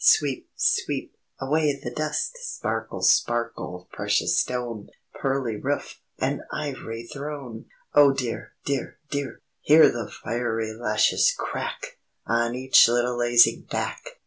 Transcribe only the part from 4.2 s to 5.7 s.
stone, Pearly